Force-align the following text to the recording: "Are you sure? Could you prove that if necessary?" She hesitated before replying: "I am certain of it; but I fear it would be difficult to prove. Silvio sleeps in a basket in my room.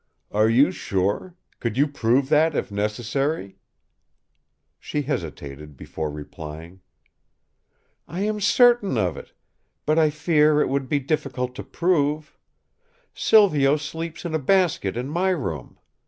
"Are 0.31 0.49
you 0.49 0.71
sure? 0.71 1.35
Could 1.59 1.77
you 1.77 1.87
prove 1.87 2.29
that 2.29 2.55
if 2.55 2.71
necessary?" 2.71 3.59
She 4.79 5.03
hesitated 5.03 5.77
before 5.77 6.09
replying: 6.09 6.81
"I 8.07 8.21
am 8.21 8.39
certain 8.41 8.97
of 8.97 9.15
it; 9.15 9.31
but 9.85 9.99
I 9.99 10.09
fear 10.09 10.59
it 10.59 10.69
would 10.69 10.89
be 10.89 10.97
difficult 10.97 11.53
to 11.53 11.63
prove. 11.63 12.35
Silvio 13.13 13.77
sleeps 13.77 14.25
in 14.25 14.33
a 14.33 14.39
basket 14.39 14.97
in 14.97 15.07
my 15.07 15.29
room. 15.29 15.77